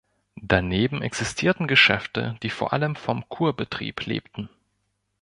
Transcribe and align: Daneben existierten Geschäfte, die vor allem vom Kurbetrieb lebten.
Daneben 0.41 1.03
existierten 1.03 1.67
Geschäfte, 1.67 2.35
die 2.41 2.49
vor 2.49 2.73
allem 2.73 2.95
vom 2.95 3.29
Kurbetrieb 3.29 4.03
lebten. 4.07 4.49